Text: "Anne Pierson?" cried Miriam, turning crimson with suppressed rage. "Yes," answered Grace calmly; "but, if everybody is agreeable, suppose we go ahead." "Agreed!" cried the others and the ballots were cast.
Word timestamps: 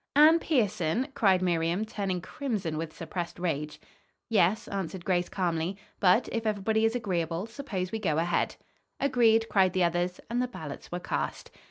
"Anne 0.15 0.39
Pierson?" 0.39 1.09
cried 1.13 1.43
Miriam, 1.43 1.85
turning 1.85 2.21
crimson 2.21 2.75
with 2.75 2.91
suppressed 2.95 3.37
rage. 3.37 3.79
"Yes," 4.29 4.67
answered 4.67 5.05
Grace 5.05 5.29
calmly; 5.29 5.77
"but, 5.99 6.27
if 6.31 6.47
everybody 6.47 6.85
is 6.85 6.95
agreeable, 6.95 7.45
suppose 7.45 7.91
we 7.91 7.99
go 7.99 8.17
ahead." 8.17 8.55
"Agreed!" 8.99 9.47
cried 9.47 9.73
the 9.73 9.83
others 9.83 10.19
and 10.27 10.41
the 10.41 10.47
ballots 10.47 10.91
were 10.91 10.99
cast. 10.99 11.51